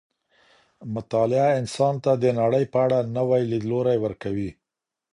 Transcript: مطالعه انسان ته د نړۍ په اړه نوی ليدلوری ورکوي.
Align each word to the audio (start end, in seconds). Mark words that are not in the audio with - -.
مطالعه 0.95 1.49
انسان 1.59 1.95
ته 2.03 2.11
د 2.23 2.25
نړۍ 2.39 2.65
په 2.73 2.77
اړه 2.85 2.99
نوی 3.17 3.41
ليدلوری 3.51 3.97
ورکوي. 4.05 4.51